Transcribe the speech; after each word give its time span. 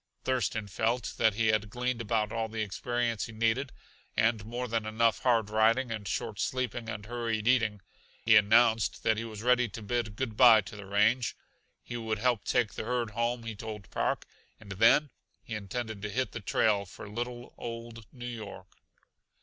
Thurston 0.23 0.67
felt 0.67 1.13
that 1.17 1.35
he 1.35 1.49
had 1.49 1.69
gleaned 1.69 2.01
about 2.01 2.31
all 2.31 2.47
the 2.49 2.63
experience 2.63 3.27
he 3.27 3.31
needed, 3.31 3.71
and 4.17 4.43
more 4.43 4.67
than 4.67 4.87
enough 4.87 5.19
hard 5.19 5.51
riding 5.51 5.91
and 5.91 6.07
short 6.07 6.39
sleeping 6.39 6.89
and 6.89 7.05
hurried 7.05 7.47
eating. 7.47 7.81
He 8.25 8.35
announced 8.35 9.03
that 9.03 9.17
he 9.17 9.23
was 9.23 9.43
ready 9.43 9.69
to 9.69 9.83
bid 9.83 10.15
good 10.15 10.35
by 10.35 10.61
to 10.61 10.75
the 10.75 10.87
range. 10.87 11.35
He 11.83 11.97
would 11.97 12.17
help 12.17 12.45
take 12.45 12.73
the 12.73 12.83
herd 12.85 13.11
home, 13.11 13.43
he 13.43 13.55
told 13.55 13.91
Park, 13.91 14.25
and 14.59 14.71
then 14.71 15.11
he 15.43 15.53
intended 15.53 16.01
to 16.01 16.09
hit 16.09 16.31
the 16.31 16.39
trail 16.39 16.87
for 16.87 17.07
little, 17.07 17.53
old 17.55 18.07
New 18.11 18.25
York. 18.25 18.75